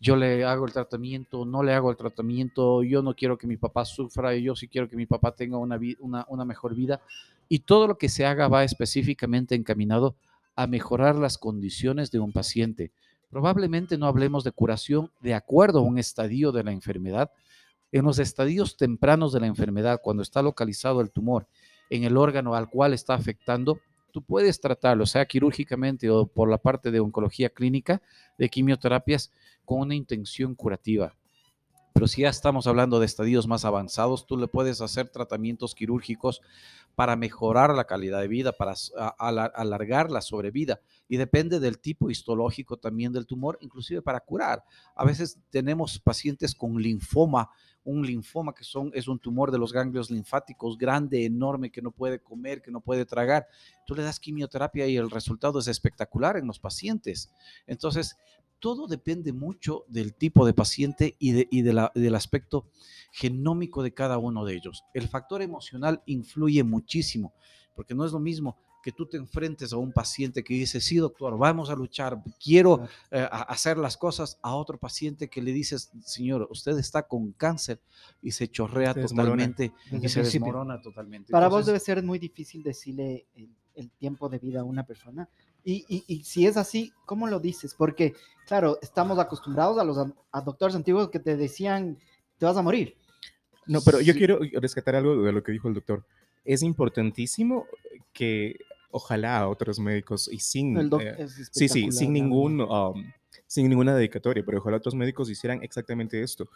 yo 0.03 0.17
le 0.17 0.45
hago 0.45 0.67
el 0.67 0.73
tratamiento, 0.73 1.45
no 1.45 1.63
le 1.63 1.73
hago 1.73 1.89
el 1.89 1.97
tratamiento, 1.97 2.83
yo 2.83 3.03
no 3.03 3.15
quiero 3.15 3.39
que 3.39 3.47
mi 3.47 3.57
papá 3.57 3.85
sufra, 3.85 4.35
yo 4.35 4.57
sí 4.57 4.67
quiero 4.67 4.89
que 4.89 4.97
mi 4.97 5.07
papá 5.07 5.31
tenga 5.33 5.59
una, 5.59 5.79
una, 6.29 6.45
mejor 6.45 6.75
vida. 6.75 7.01
Y 7.49 7.61
todo 7.61 7.87
lo 7.87 7.97
que 7.97 8.09
se 8.09 8.27
haga 8.27 8.49
va 8.49 8.65
específicamente 8.65 9.55
encaminado 9.55 10.17
a 10.57 10.67
mejorar 10.67 11.15
las 11.15 11.39
condiciones 11.39 12.11
de 12.11 12.19
un 12.19 12.33
paciente. 12.33 12.91
Probablemente 13.31 13.97
no 13.97 14.07
hablemos 14.07 14.43
de 14.43 14.51
curación 14.51 15.09
de 15.21 15.35
acuerdo 15.35 15.79
a 15.79 15.83
un 15.83 15.99
estadio 15.99 16.51
de 16.51 16.65
la 16.65 16.73
enfermedad. 16.73 17.31
En 17.93 18.05
los 18.05 18.19
estadios 18.19 18.77
tempranos 18.77 19.33
de 19.33 19.39
la 19.39 19.47
enfermedad, 19.47 20.01
cuando 20.03 20.25
está 20.25 20.43
localizado 20.43 21.01
el 21.01 21.13
tumor 21.13 21.47
en 21.91 22.03
el 22.03 22.17
órgano 22.17 22.57
al 22.57 22.69
cual 22.69 22.93
está 22.93 23.15
afectando, 23.15 23.79
tú 24.13 24.23
puedes 24.23 24.61
tratarlo, 24.61 25.07
sea 25.07 25.27
quirúrgicamente 25.27 26.09
o 26.11 26.27
por 26.27 26.49
la 26.49 26.59
parte 26.59 26.91
de 26.91 27.01
oncología 27.01 27.51
clínica, 27.51 28.01
de 28.39 28.49
quimioterapias, 28.49 29.33
con 29.65 29.81
una 29.81 29.95
intención 29.95 30.55
curativa. 30.55 31.17
Pero 31.93 32.09
si 32.09 32.23
ya 32.23 32.29
estamos 32.29 32.67
hablando 32.67 32.99
de 33.01 33.07
estadios 33.07 33.47
más 33.47 33.65
avanzados, 33.65 34.27
tú 34.27 34.37
le 34.37 34.49
puedes 34.49 34.81
hacer 34.81 35.09
tratamientos 35.09 35.75
quirúrgicos 35.75 36.41
para 36.95 37.17
mejorar 37.17 37.75
la 37.75 37.85
calidad 37.85 38.21
de 38.21 38.29
vida, 38.29 38.53
para 38.53 38.75
alargar 39.19 40.11
la 40.11 40.21
sobrevida. 40.21 40.81
Y 41.09 41.17
depende 41.17 41.61
del 41.61 41.79
tipo 41.79 42.11
histológico 42.11 42.77
también 42.77 43.13
del 43.13 43.27
tumor, 43.27 43.59
inclusive 43.61 44.03
para 44.03 44.21
curar. 44.21 44.63
A 44.95 45.05
veces 45.05 45.39
tenemos 45.51 45.99
pacientes 45.99 46.55
con 46.55 46.81
linfoma, 46.81 47.51
un 47.85 48.07
linfoma 48.07 48.55
que 48.55 48.65
son, 48.65 48.91
es 48.95 49.09
un 49.09 49.19
tumor 49.19 49.51
de 49.51 49.59
los 49.59 49.73
ganglios 49.73 50.11
linfáticos 50.11 50.79
grande, 50.79 51.25
enorme, 51.25 51.71
que 51.71 51.83
no 51.83 51.91
puede 51.91 52.21
comer, 52.21 52.63
que 52.63 52.71
no 52.71 52.81
puede 52.81 53.05
tragar. 53.05 53.47
Tú 53.87 53.95
le 53.95 54.03
das 54.03 54.21
quimioterapia 54.21 54.87
y 54.87 54.97
el 54.97 55.11
resultado 55.11 55.59
es 55.59 55.69
espectacular 55.69 56.37
en 56.37 56.47
los 56.47 56.61
pacientes. 56.61 57.33
Entonces, 57.67 58.17
todo 58.63 58.87
depende 58.87 59.33
mucho 59.33 59.85
del 59.89 60.15
tipo 60.15 60.47
de 60.47 60.55
paciente 60.55 61.17
y, 61.19 61.33
del 61.63 62.15
aspecto 62.15 62.69
genómico 63.11 63.83
de 63.83 63.93
cada 63.93 64.19
uno 64.19 64.45
de 64.45 64.55
ellos. 64.55 64.85
El 64.95 65.09
factor 65.09 65.43
emocional 65.43 66.01
influye 66.07 66.63
muchísimo, 66.63 67.35
porque 67.75 67.93
no 67.93 68.07
es 68.07 68.13
lo 68.13 68.21
mismo 68.21 68.57
que 68.85 68.93
tú 68.93 69.07
te 69.07 69.17
enfrentes 69.17 69.73
a 69.73 69.79
un 69.79 69.93
paciente 69.93 70.45
que 70.45 70.55
dice, 70.55 70.81
sí, 70.81 70.97
doctor, 70.99 71.37
vamos 71.37 71.71
a 71.71 71.75
luchar, 71.75 72.23
quiero 72.43 72.89
eh, 73.11 73.27
hacer 73.33 73.79
las 73.79 73.97
cosas, 73.97 74.39
a 74.43 74.55
otro 74.55 74.79
paciente 74.79 75.29
que 75.29 75.43
le 75.43 75.53
dices, 75.53 75.91
señor, 76.05 76.47
usted 76.49 76.79
está 76.79 77.03
con 77.03 77.33
cáncer 77.33 77.81
y 78.23 78.31
se 78.31 78.47
chorrea 78.47 78.95
totalmente 78.95 79.73
y 79.91 80.09
se 80.09 80.23
desmorona 80.23 80.81
totalmente. 80.81 81.33
Para 81.33 81.49
vos 81.49 81.67
debe 81.67 81.81
ser 81.81 82.01
muy 82.05 82.21
difícil 82.21 82.63
decirle 82.63 83.27
el 83.75 83.91
tiempo 83.91 84.29
de 84.29 84.39
vida 84.39 84.61
a 84.61 84.65
una 84.65 84.87
persona 84.87 85.29
y, 85.65 86.23
si 86.25 86.47
es 86.47 86.57
así, 86.57 86.93
¿cómo 87.07 87.27
lo 87.27 87.39
dices? 87.39 87.75
Porque, 87.75 88.15
claro, 88.47 88.79
estamos 88.83 89.19
acostumbrados 89.19 89.79
a 89.79 89.85
los 89.85 89.97
a 90.33 90.41
doctores 90.41 90.75
antiguos 90.75 91.11
que 91.11 91.21
te 91.21 91.37
decían, 91.37 91.99
te 92.39 92.47
vas 92.47 92.57
a 92.57 92.63
morir. 92.63 92.97
No, 93.67 93.81
pero 93.83 94.01
yo 94.01 94.15
quiero 94.15 94.41
rescatar 94.61 94.97
algo 94.97 95.23
de 95.23 95.33
lo 95.33 95.43
que 95.43 95.53
dijo 95.53 95.69
el 95.69 95.75
doctor. 95.75 96.05
Es 96.45 96.63
importantísimo 96.63 97.67
que 98.13 98.57
ojalá 98.93 99.49
otros 99.49 99.79
médicos 99.79 100.29
y 100.31 100.39
sin 100.39 100.77
eh, 101.01 101.27
sí 101.51 101.69
sí 101.69 101.91
sin 101.91 102.13
ningún 102.13 102.61
um, 102.61 103.11
sin 103.47 103.69
ninguna 103.69 103.97
dedicatoria 103.97 104.45
pero 104.45 104.59
ojalá 104.59 104.77
otros 104.77 104.95
médicos 104.95 105.31
hicieran 105.31 105.63
exactamente 105.63 106.23
esto 106.23 106.47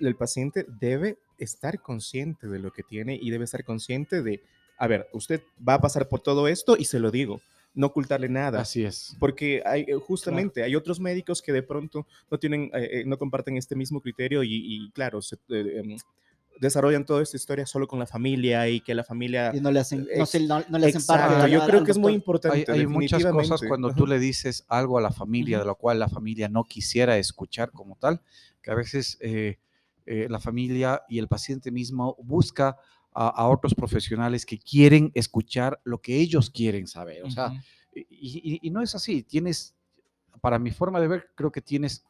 el 0.00 0.16
paciente 0.16 0.66
debe 0.80 1.18
estar 1.38 1.80
consciente 1.80 2.48
de 2.48 2.58
lo 2.58 2.72
que 2.72 2.82
tiene 2.82 3.16
y 3.20 3.30
debe 3.30 3.44
estar 3.44 3.64
consciente 3.64 4.20
de 4.20 4.42
a 4.78 4.88
ver 4.88 5.08
usted 5.12 5.42
va 5.66 5.74
a 5.74 5.80
pasar 5.80 6.08
por 6.08 6.20
todo 6.20 6.48
esto 6.48 6.76
y 6.76 6.86
se 6.86 6.98
lo 6.98 7.12
digo 7.12 7.40
no 7.74 7.86
ocultarle 7.88 8.28
nada. 8.28 8.60
Así 8.60 8.84
es. 8.84 9.16
Porque 9.18 9.62
hay, 9.64 9.82
eh, 9.82 9.94
justamente 9.94 10.62
hay 10.62 10.74
otros 10.74 11.00
médicos 11.00 11.42
que 11.42 11.52
de 11.52 11.62
pronto 11.62 12.06
no 12.30 12.38
tienen, 12.38 12.70
eh, 12.74 13.00
eh, 13.00 13.04
no 13.06 13.18
comparten 13.18 13.56
este 13.56 13.76
mismo 13.76 14.00
criterio 14.00 14.42
y, 14.42 14.90
claro, 14.92 15.22
se, 15.22 15.38
em, 15.48 15.96
desarrollan 16.60 17.06
toda 17.06 17.22
esta 17.22 17.36
historia 17.36 17.64
solo 17.64 17.86
con 17.86 17.98
la 17.98 18.06
familia 18.06 18.68
y 18.68 18.80
que 18.80 18.94
la 18.94 19.04
familia... 19.04 19.52
Y 19.54 19.60
no 19.60 19.70
le 19.70 19.80
hacen, 19.80 20.06
no, 20.46 20.62
no, 20.68 20.78
le 20.78 20.86
hacen 20.88 21.06
parte. 21.06 21.50
Yo 21.50 21.64
creo 21.64 21.84
que 21.84 21.92
es 21.92 21.98
muy 21.98 22.12
importante. 22.12 22.70
Hay, 22.70 22.86
muchas 22.86 23.24
cosas 23.24 23.62
cuando 23.66 23.94
tú 23.94 24.06
le 24.06 24.18
dices 24.18 24.64
algo 24.68 24.98
a 24.98 25.00
la 25.00 25.10
familia, 25.10 25.58
de 25.58 25.64
lo 25.64 25.76
cual 25.76 25.98
la 25.98 26.08
familia 26.08 26.48
no 26.48 26.64
quisiera 26.64 27.16
escuchar 27.16 27.70
como 27.70 27.96
tal, 27.96 28.20
que 28.62 28.70
a 28.70 28.74
veces 28.74 29.18
la 30.04 30.40
familia 30.40 31.02
y 31.08 31.18
el 31.18 31.28
paciente 31.28 31.70
mismo 31.70 32.16
busca 32.20 32.76
a, 33.12 33.48
otros 33.48 33.74
profesionales 33.74 34.46
que 34.46 34.58
quieren 34.58 35.10
escuchar 35.14 35.80
lo 35.84 36.00
que 36.00 36.16
ellos 36.16 36.50
quieren 36.50 36.86
saber. 36.86 37.24
O 37.24 37.30
sea, 37.30 37.52
y, 37.92 38.70
no 38.70 38.82
es 38.82 38.94
así. 38.94 39.22
Tienes, 39.22 39.74
para 40.40 40.58
mi 40.58 40.70
forma 40.70 41.00
de 41.00 41.08
ver, 41.08 41.30
creo 41.34 41.50
que 41.50 41.60
tienes 41.60 42.04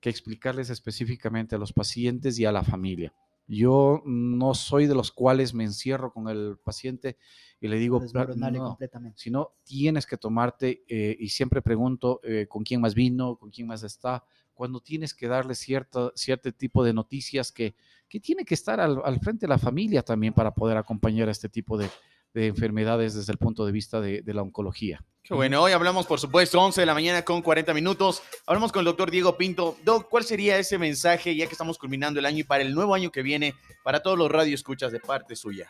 que 0.00 0.10
explicarles 0.10 0.70
específicamente 0.70 1.56
a 1.56 1.58
los 1.58 1.72
pacientes 1.72 2.38
y 2.38 2.44
a 2.44 2.52
la 2.52 2.62
familia. 2.62 3.12
Yo 3.46 4.02
no 4.04 4.54
soy 4.54 4.86
de 4.86 4.94
los 4.94 5.10
cuales 5.10 5.54
me 5.54 5.64
encierro 5.64 6.12
con 6.12 6.28
el 6.28 6.58
paciente 6.62 7.16
y 7.60 7.68
le 7.68 7.78
digo, 7.78 8.00
no, 8.36 8.78
sino 9.16 9.52
tienes 9.64 10.06
que 10.06 10.18
tomarte, 10.18 10.84
eh, 10.86 11.16
y 11.18 11.30
siempre 11.30 11.62
pregunto 11.62 12.20
eh, 12.22 12.46
con 12.48 12.62
quién 12.62 12.82
más 12.82 12.94
vino, 12.94 13.36
con 13.36 13.50
quién 13.50 13.66
más 13.66 13.82
está, 13.82 14.24
cuando 14.58 14.80
tienes 14.80 15.14
que 15.14 15.28
darle 15.28 15.54
cierto, 15.54 16.12
cierto 16.16 16.50
tipo 16.50 16.82
de 16.82 16.92
noticias 16.92 17.52
que, 17.52 17.76
que 18.08 18.18
tiene 18.18 18.44
que 18.44 18.54
estar 18.54 18.80
al, 18.80 19.20
frente 19.20 19.46
de 19.46 19.50
la 19.50 19.56
familia 19.56 20.02
también 20.02 20.34
para 20.34 20.52
poder 20.52 20.76
acompañar 20.76 21.28
a 21.28 21.30
este 21.30 21.48
tipo 21.48 21.78
de, 21.78 21.88
enfermedades 22.34 23.14
desde 23.14 23.30
el 23.30 23.38
punto 23.38 23.64
de 23.64 23.70
vista 23.70 24.00
de, 24.00 24.20
la 24.26 24.42
oncología. 24.42 25.04
Qué 25.22 25.32
bueno, 25.32 25.62
hoy 25.62 25.70
hablamos, 25.70 26.06
por 26.06 26.18
supuesto, 26.18 26.60
11 26.60 26.80
de 26.80 26.86
la 26.86 26.94
mañana 26.94 27.24
con 27.24 27.40
40 27.40 27.72
minutos. 27.72 28.20
Hablamos 28.48 28.72
con 28.72 28.80
el 28.80 28.86
doctor 28.86 29.12
Diego 29.12 29.36
Pinto. 29.36 29.76
Doc, 29.84 30.08
¿cuál 30.08 30.24
sería 30.24 30.58
ese 30.58 30.76
mensaje 30.76 31.36
ya 31.36 31.46
que 31.46 31.52
estamos 31.52 31.78
culminando 31.78 32.18
el 32.18 32.26
año 32.26 32.38
y 32.38 32.44
para 32.44 32.64
el 32.64 32.74
nuevo 32.74 32.96
año 32.96 33.12
que 33.12 33.22
viene, 33.22 33.54
para 33.84 34.02
todos 34.02 34.18
los 34.18 34.28
radioescuchas 34.28 34.90
de 34.90 34.98
parte 34.98 35.36
suya? 35.36 35.68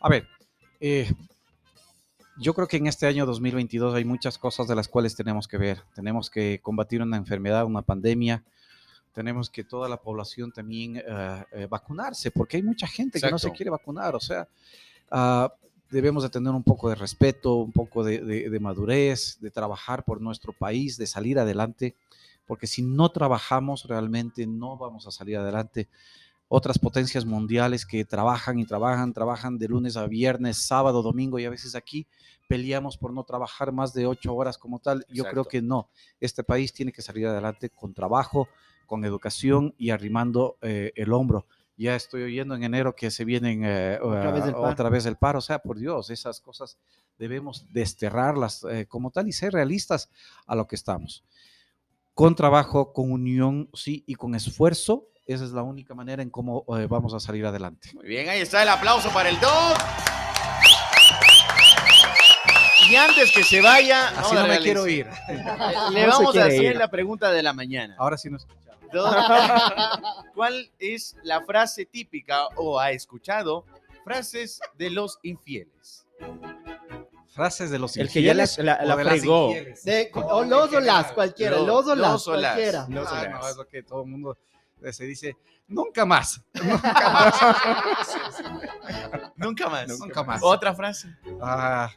A 0.00 0.08
ver, 0.08 0.26
eh, 0.80 1.12
yo 2.38 2.54
creo 2.54 2.68
que 2.68 2.76
en 2.76 2.86
este 2.86 3.06
año 3.06 3.26
2022 3.26 3.94
hay 3.94 4.04
muchas 4.04 4.38
cosas 4.38 4.68
de 4.68 4.74
las 4.74 4.88
cuales 4.88 5.16
tenemos 5.16 5.48
que 5.48 5.58
ver. 5.58 5.82
Tenemos 5.94 6.30
que 6.30 6.60
combatir 6.62 7.02
una 7.02 7.16
enfermedad, 7.16 7.64
una 7.64 7.82
pandemia. 7.82 8.42
Tenemos 9.12 9.48
que 9.48 9.64
toda 9.64 9.88
la 9.88 9.96
población 9.96 10.52
también 10.52 11.02
eh, 11.06 11.66
vacunarse, 11.70 12.30
porque 12.30 12.58
hay 12.58 12.62
mucha 12.62 12.86
gente 12.86 13.20
que 13.20 13.30
no 13.30 13.38
se 13.38 13.50
quiere 13.52 13.70
vacunar. 13.70 14.14
O 14.14 14.20
sea, 14.20 14.46
ah, 15.10 15.52
debemos 15.90 16.22
de 16.22 16.28
tener 16.28 16.52
un 16.52 16.62
poco 16.62 16.90
de 16.90 16.96
respeto, 16.96 17.54
un 17.54 17.72
poco 17.72 18.04
de, 18.04 18.20
de, 18.20 18.60
madurez, 18.60 19.38
de 19.40 19.50
trabajar 19.50 20.04
por 20.04 20.20
nuestro 20.20 20.52
país, 20.52 20.98
de 20.98 21.06
salir 21.06 21.38
adelante, 21.38 21.94
porque 22.46 22.66
si 22.66 22.82
no 22.82 23.10
trabajamos 23.10 23.84
realmente 23.84 24.46
no 24.46 24.76
vamos 24.76 25.06
a 25.06 25.10
salir 25.10 25.36
adelante 25.38 25.88
otras 26.48 26.78
potencias 26.78 27.24
mundiales 27.24 27.84
que 27.84 28.04
trabajan 28.04 28.58
y 28.58 28.66
trabajan, 28.66 29.12
trabajan 29.12 29.58
de 29.58 29.68
lunes 29.68 29.96
a 29.96 30.06
viernes, 30.06 30.58
sábado, 30.58 31.02
domingo 31.02 31.38
y 31.38 31.44
a 31.44 31.50
veces 31.50 31.74
aquí 31.74 32.06
peleamos 32.48 32.96
por 32.96 33.12
no 33.12 33.24
trabajar 33.24 33.72
más 33.72 33.92
de 33.92 34.06
ocho 34.06 34.34
horas 34.34 34.56
como 34.56 34.78
tal. 34.78 35.04
Yo 35.08 35.24
creo 35.24 35.44
que 35.44 35.60
no. 35.60 35.90
Este 36.20 36.44
país 36.44 36.72
tiene 36.72 36.92
que 36.92 37.02
salir 37.02 37.26
adelante 37.26 37.70
con 37.70 37.94
trabajo, 37.94 38.48
con 38.86 39.04
educación 39.04 39.74
y 39.76 39.90
arrimando 39.90 40.56
eh, 40.62 40.92
el 40.94 41.12
hombro. 41.12 41.46
Ya 41.76 41.94
estoy 41.94 42.22
oyendo 42.22 42.54
en 42.54 42.62
enero 42.62 42.94
que 42.94 43.10
se 43.10 43.24
vienen 43.24 43.62
eh, 43.64 43.98
otra, 44.00 44.88
vez 44.88 45.04
el 45.04 45.16
paro. 45.16 45.40
O 45.40 45.42
sea, 45.42 45.58
por 45.58 45.78
Dios, 45.78 46.10
esas 46.10 46.40
cosas 46.40 46.78
debemos 47.18 47.66
desterrarlas 47.72 48.64
eh, 48.70 48.86
como 48.86 49.10
tal 49.10 49.28
y 49.28 49.32
ser 49.32 49.52
realistas 49.52 50.08
a 50.46 50.54
lo 50.54 50.66
que 50.66 50.76
estamos. 50.76 51.24
Con 52.14 52.34
trabajo, 52.34 52.94
con 52.94 53.12
unión, 53.12 53.68
sí, 53.74 54.04
y 54.06 54.14
con 54.14 54.34
esfuerzo, 54.34 55.08
esa 55.26 55.44
es 55.44 55.50
la 55.50 55.62
única 55.62 55.94
manera 55.94 56.22
en 56.22 56.30
cómo 56.30 56.64
eh, 56.78 56.86
vamos 56.88 57.12
a 57.14 57.20
salir 57.20 57.44
adelante. 57.44 57.90
Muy 57.94 58.06
bien, 58.06 58.28
ahí 58.28 58.40
está 58.40 58.62
el 58.62 58.68
aplauso 58.68 59.10
para 59.10 59.28
el 59.28 59.38
Doc. 59.40 59.76
Y 62.88 62.94
antes 62.94 63.32
que 63.32 63.42
se 63.42 63.60
vaya, 63.60 64.08
así 64.10 64.34
no, 64.34 64.46
me 64.46 64.58
quiero 64.60 64.86
ir. 64.86 65.08
Le 65.90 66.06
vamos 66.06 66.36
a 66.36 66.44
hacer 66.44 66.76
la 66.76 66.88
pregunta 66.88 67.32
de 67.32 67.42
la 67.42 67.52
mañana. 67.52 67.96
Ahora 67.98 68.16
sí 68.16 68.30
nos 68.30 68.42
escuchamos. 68.42 68.76
¿Cuál 70.34 70.70
es 70.78 71.16
la 71.24 71.44
frase 71.44 71.86
típica 71.86 72.46
o 72.56 72.78
ha 72.78 72.92
escuchado 72.92 73.64
frases 74.04 74.60
de 74.78 74.90
los 74.90 75.18
infieles? 75.22 76.06
Frases 77.28 77.70
de 77.70 77.80
los 77.80 77.96
infieles. 77.96 78.16
El 78.16 78.46
que 78.46 78.62
ya 78.62 78.62
la, 78.62 78.84
la, 78.84 78.96
fregó. 78.96 79.48
o 80.14 80.44
los 80.44 80.72
o 80.72 80.80
las, 80.80 81.12
cualquiera. 81.12 81.58
Los 81.58 81.86
o 81.88 81.96
las, 81.96 82.22
cualquiera. 82.22 82.86
No, 82.88 83.02
no, 83.02 83.48
es 83.48 83.56
lo 83.56 83.66
que 83.66 83.82
todo 83.82 84.02
el 84.02 84.08
mundo 84.08 84.38
Se 84.92 85.04
dice, 85.04 85.36
nunca 85.66 86.04
más. 86.06 86.40
Nunca 89.36 89.68
más. 89.68 89.88
Nunca 89.98 90.22
más. 90.22 90.40
Otra 90.42 90.74
frase. 90.74 91.08
Ah, 91.40 91.90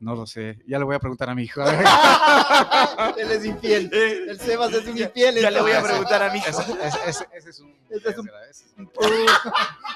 no 0.00 0.14
lo 0.14 0.26
sé. 0.26 0.58
Ya 0.66 0.78
le 0.78 0.84
voy 0.84 0.94
a 0.96 0.98
preguntar 0.98 1.30
a 1.30 1.34
mi 1.34 1.44
hijo. 1.44 1.62
Él 3.18 3.30
es 3.30 3.44
infiel. 3.44 3.90
Eh, 3.96 4.26
El 4.30 4.38
Sebas 4.40 4.72
es 4.72 4.86
un 4.86 4.98
infiel. 4.98 5.40
ya 5.40 5.50
le 5.50 5.60
voy 5.60 5.72
a 5.72 5.82
preguntar 5.82 6.22
a 6.22 6.30
mi 6.32 6.38
hijo. 6.38 6.48
Ese, 6.48 6.62
ese- 6.86 6.98
ese- 7.08 7.26
ese 7.32 7.50
es 7.50 7.60
un... 7.60 7.74
Ese 7.88 8.10
es 8.10 8.18
un- 8.18 8.28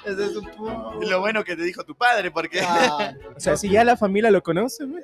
ese 0.06 0.24
es 0.24 0.36
un- 0.36 1.00
Lo 1.10 1.20
bueno 1.20 1.42
que 1.44 1.56
te 1.56 1.62
dijo 1.62 1.84
tu 1.84 1.94
padre, 1.96 2.30
porque 2.30 2.60
Ah, 2.62 3.12
O 3.36 3.40
sea, 3.40 3.56
si 3.56 3.68
ya 3.68 3.82
la 3.84 3.96
familia 3.96 4.30
lo 4.30 4.42
conoce, 4.42 4.84
güey. 4.84 5.02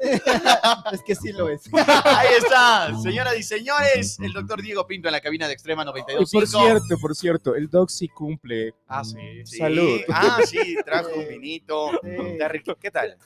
es 0.92 1.02
que 1.02 1.14
sí 1.14 1.32
lo 1.32 1.48
es. 1.48 1.62
ahí 2.04 2.28
está. 2.38 2.96
Señoras 3.02 3.36
y 3.36 3.42
señores, 3.42 4.18
el 4.20 4.32
doctor 4.32 4.62
Diego 4.62 4.86
Pinto 4.86 5.08
en 5.08 5.12
la 5.12 5.20
cabina 5.20 5.46
de 5.48 5.54
Extrema 5.54 5.82
Y 5.82 5.86
por 5.86 5.94
92.5. 5.96 6.46
cierto, 6.46 6.98
por 7.00 7.14
cierto, 7.16 7.54
el 7.56 7.68
dog 7.68 7.90
sí 7.90 8.08
cumple. 8.08 8.72
Ah, 8.88 9.04
sí. 9.04 9.16
Sí. 9.44 9.58
Salud. 9.58 10.00
Ah, 10.08 10.38
sí, 10.46 10.76
trajo 10.84 11.10
un 11.16 11.28
vinito. 11.28 11.90
Sí. 12.02 12.76
¿Qué 12.80 12.90
tal? 12.90 13.16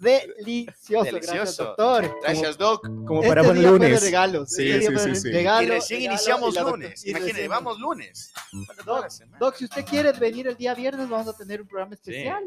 Delicioso, 0.00 1.10
gracias, 1.12 1.56
doctor. 1.56 2.16
Gracias, 2.22 2.58
Doc. 2.58 2.82
Como 2.82 3.20
Este 3.20 3.28
para 3.28 3.42
buen 3.42 3.56
fue 3.56 3.64
de 3.64 3.70
lunes. 3.70 4.02
regalos. 4.02 4.50
Sí, 4.50 4.70
Este 4.70 4.98
sí, 4.98 5.14
sí, 5.14 5.20
sí. 5.22 5.32
regalo, 5.32 5.66
y 5.66 5.70
recién 5.70 6.00
regalo, 6.00 6.14
iniciamos 6.14 6.56
y 6.56 6.60
lunes. 6.60 7.04
recién- 7.14 7.48
vamos 7.48 7.78
lunes. 7.78 8.32
Doc, 8.84 9.06
Doc, 9.38 9.54
si 9.56 9.64
usted 9.64 9.84
quiere 9.84 10.12
venir 10.12 10.46
el 10.48 10.56
día 10.56 10.74
viernes, 10.74 11.08
vamos 11.08 11.28
a 11.28 11.36
tener 11.36 11.60
un 11.62 11.68
programa 11.68 11.94
especial. 11.94 12.44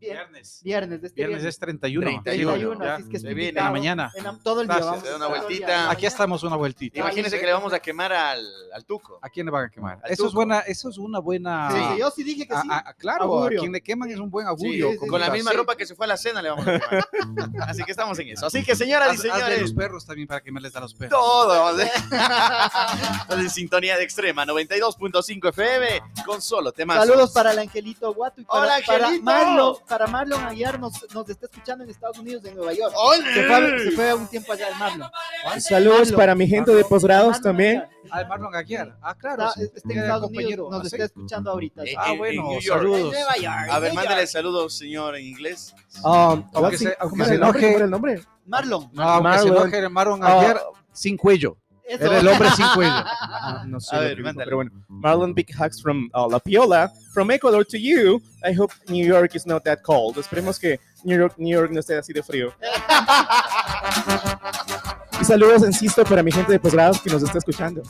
Viernes. 0.00 0.60
Viernes, 0.64 1.00
de 1.00 1.06
este 1.08 1.16
Viernes 1.20 1.36
viernes. 1.42 1.54
es 1.54 1.60
31. 1.60 2.06
31, 2.22 2.52
31, 2.52 2.84
ya. 2.84 2.94
así 2.94 3.02
es 3.02 3.08
que 3.08 3.16
es 3.16 3.22
Se 3.22 3.28
viene. 3.28 3.42
invitado. 3.50 3.66
En 3.66 3.72
la 3.74 3.78
mañana. 3.78 4.12
En 4.14 4.24
la- 4.24 4.38
todo 4.42 4.60
el 4.62 4.68
día. 4.68 4.78
Vamos 4.78 5.04
una 5.14 5.26
vueltita. 5.28 5.90
Aquí 5.90 6.06
estamos 6.06 6.42
una 6.42 6.56
vueltita. 6.56 6.98
Imagínense 7.00 7.38
que 7.38 7.46
le 7.46 7.52
vamos 7.52 7.72
a 7.72 7.78
quemar 7.80 8.12
al, 8.12 8.44
al 8.72 8.84
tuco. 8.84 9.18
¿A 9.22 9.28
quién 9.28 9.46
le 9.46 9.52
van 9.52 9.66
a 9.66 9.70
quemar? 9.70 10.00
Al 10.02 10.10
Eso 10.10 10.26
es 10.26 10.32
buena, 10.32 10.60
eso 10.60 10.88
es 10.88 10.98
una 10.98 11.18
buena. 11.18 11.70
Sí, 11.70 11.76
sí, 11.92 11.98
yo 12.00 12.10
sí 12.10 12.22
dije 12.24 12.46
que 12.48 12.54
Ah, 12.54 12.62
sí. 12.62 12.68
ah, 12.70 12.94
claro, 12.98 13.24
Augurio. 13.24 13.58
a 13.58 13.60
quien 13.60 13.72
le 13.72 13.82
queman 13.82 14.10
es 14.10 14.18
un 14.18 14.30
buen 14.30 14.46
Sí, 14.46 14.50
augurio. 14.50 14.90
sí, 14.92 14.96
con 15.06 15.20
la 15.20 15.30
misma 15.30 15.50
Sí. 15.50 15.56
ropa 15.56 15.76
que 15.76 15.86
se 15.86 15.94
fue 15.94 16.06
a 16.06 16.08
la 16.08 16.16
cena 16.16 16.40
le 16.42 16.50
vamos 16.50 16.66
a 16.66 16.78
quemar. 16.80 17.08
Así 17.68 17.84
que 17.84 17.90
estamos 17.90 18.18
en 18.18 18.28
eso. 18.28 18.46
Así 18.46 18.64
que, 18.64 18.74
señoras 18.74 19.08
y 19.14 19.28
Haz- 19.28 19.32
haz 19.34 19.40
los 19.40 19.48
señores, 19.48 19.72
perros 19.74 20.06
también 20.06 20.26
para 20.28 20.40
quemarles 20.40 20.74
a 20.76 20.80
los 20.80 20.94
perros. 20.94 21.18
todo. 21.20 21.78
Estás 21.78 22.00
en 23.38 23.50
sintonía 23.50 23.96
de 23.96 24.04
extrema 24.04 24.44
92.5 24.46 25.48
FM 25.50 26.02
con 26.24 26.40
solo 26.42 26.72
temas. 26.72 26.96
Saludos 26.98 27.32
para 27.32 27.52
el 27.52 27.58
Angelito 27.58 28.12
Guato 28.14 28.40
y 28.40 28.44
para, 28.44 28.60
Hola, 28.62 28.74
para 28.86 29.06
Angelito. 29.08 29.82
Para 29.90 30.06
Marlon 30.06 30.40
Aguiar 30.44 30.78
nos, 30.78 30.92
nos 31.12 31.28
está 31.28 31.46
escuchando 31.46 31.82
en 31.84 31.90
Estados 31.90 32.16
Unidos, 32.18 32.44
en 32.44 32.54
Nueva 32.54 32.72
York. 32.72 32.94
¡Ole! 32.96 33.34
Se 33.34 33.42
fue, 33.44 33.54
a- 33.56 33.78
se 33.80 33.90
fue 33.90 34.14
un 34.14 34.26
tiempo 34.28 34.52
allá 34.52 34.68
el 34.68 34.74
Marlon. 34.76 35.10
Saludos 35.58 35.98
Marlon. 36.02 36.16
para 36.16 36.34
mi 36.36 36.46
gente 36.46 36.72
de 36.72 36.84
posgrados 36.84 37.40
también. 37.42 37.78
Aguiar. 37.80 37.90
Ah, 38.12 38.24
Marlon 38.28 38.54
Aguiar. 38.54 38.96
Ah, 39.02 39.14
claro. 39.16 39.48
Está, 39.48 39.60
sí. 39.60 39.66
está 39.74 39.92
en 39.92 39.98
Estados 39.98 40.22
compañero. 40.22 40.66
Unidos, 40.66 40.70
nos 40.70 40.80
Ah, 40.80 40.88
sí. 40.88 40.94
está 40.96 41.04
escuchando 41.06 41.50
ahorita. 41.50 41.82
Eh, 41.84 41.94
Ah, 41.98 42.04
en- 42.06 42.12
en 42.12 42.18
bueno, 42.18 42.42
New 42.44 42.60
York. 42.60 42.78
saludos. 42.78 43.12
Nueva 43.12 43.36
York. 43.36 43.68
A 43.70 43.78
ver, 43.80 43.92
mándale 43.94 44.26
saludos, 44.28 44.78
señor, 44.78 45.16
en 45.16 45.26
inglés. 45.26 45.74
Um, 46.04 46.44
Aunque 46.54 46.78
se- 46.78 46.96
aunque 47.00 47.08
¿cómo 47.10 47.24
se 47.24 47.30
era 47.30 47.34
el 47.34 47.40
nombre? 47.40 47.60
enoje- 47.60 47.60
¿Cómo 47.66 47.76
era 47.76 47.84
el 47.84 47.90
nombre? 47.90 48.22
Marlon. 48.46 48.90
No, 48.92 49.02
aunque 49.02 49.38
se 49.38 49.44
Marlon. 49.50 49.56
enoje 49.68 49.88
Marlon 49.88 50.24
Aguiar 50.24 50.60
sin 50.92 51.16
cuello. 51.16 51.56
Eso. 51.90 52.04
Era 52.04 52.20
el 52.20 52.28
hombre 52.28 52.48
sin 52.50 52.66
cuello. 52.74 52.92
No, 52.92 53.64
no 53.66 53.80
sé 53.80 53.96
A 53.96 53.98
ver, 53.98 54.16
dijo, 54.16 54.30
pero 54.36 54.56
bueno. 54.56 54.70
Marlon 54.88 55.34
Big 55.34 55.48
Hugs 55.58 55.82
from 55.82 56.08
uh, 56.14 56.30
La 56.30 56.38
Piola, 56.38 56.92
from 57.12 57.32
Ecuador 57.32 57.64
to 57.64 57.76
you. 57.76 58.22
I 58.44 58.54
hope 58.56 58.72
New 58.88 59.04
York 59.04 59.34
is 59.34 59.44
not 59.44 59.64
that 59.64 59.82
cold. 59.82 60.16
Esperemos 60.16 60.60
que 60.60 60.78
New 61.02 61.18
York, 61.18 61.34
New 61.36 61.52
York 61.52 61.72
no 61.72 61.80
esté 61.80 61.98
así 61.98 62.12
de 62.12 62.22
frío. 62.22 62.54
y 65.20 65.24
saludos, 65.24 65.62
insisto, 65.62 66.04
para 66.04 66.22
mi 66.22 66.30
gente 66.30 66.52
de 66.52 66.60
posgrados 66.60 67.00
que 67.00 67.10
nos 67.10 67.24
está 67.24 67.38
escuchando. 67.38 67.82